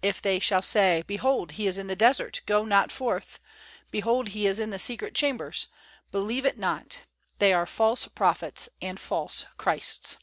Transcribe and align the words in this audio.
If 0.00 0.22
they 0.22 0.38
shall 0.38 0.62
say: 0.62 1.02
Behold, 1.06 1.50
He 1.52 1.66
is 1.66 1.76
in 1.76 1.88
the 1.88 1.94
desert, 1.94 2.40
go 2.46 2.64
not 2.64 2.90
forth; 2.90 3.38
behold, 3.90 4.28
He 4.28 4.46
is 4.46 4.60
in 4.60 4.70
the 4.70 4.78
secret 4.78 5.14
chambers, 5.14 5.68
believe 6.10 6.46
it 6.46 6.56
not; 6.56 7.00
they 7.38 7.52
are 7.52 7.66
false 7.66 8.08
prophets 8.08 8.70
and 8.80 8.98
false 8.98 9.44
Christs." 9.58 10.16